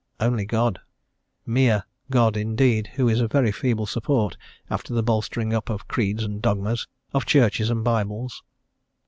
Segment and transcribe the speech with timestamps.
[0.19, 0.79] Only God.
[1.45, 4.35] "Mere" God indeed, who is a very feeble support
[4.67, 8.41] after the bolstering up of creeds and dogmas, of Churches and Bibles.